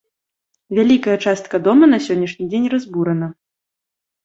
[0.77, 3.31] Вялікая частка дому на сённяшні дзень разбурана.